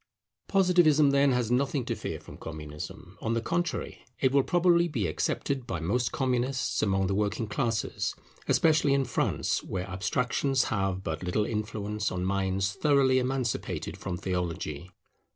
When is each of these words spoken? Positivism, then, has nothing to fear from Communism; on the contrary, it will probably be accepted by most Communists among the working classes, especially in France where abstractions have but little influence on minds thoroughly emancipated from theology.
Positivism, 0.47 1.11
then, 1.11 1.31
has 1.33 1.51
nothing 1.51 1.85
to 1.85 1.93
fear 1.95 2.19
from 2.19 2.35
Communism; 2.35 3.19
on 3.21 3.35
the 3.35 3.39
contrary, 3.39 4.03
it 4.19 4.31
will 4.31 4.41
probably 4.41 4.87
be 4.87 5.05
accepted 5.05 5.67
by 5.67 5.79
most 5.79 6.11
Communists 6.11 6.81
among 6.81 7.05
the 7.05 7.13
working 7.13 7.45
classes, 7.45 8.15
especially 8.47 8.95
in 8.95 9.05
France 9.05 9.63
where 9.63 9.87
abstractions 9.87 10.63
have 10.73 11.03
but 11.03 11.21
little 11.21 11.45
influence 11.45 12.11
on 12.11 12.25
minds 12.25 12.73
thoroughly 12.73 13.19
emancipated 13.19 13.95
from 13.95 14.17
theology. 14.17 14.89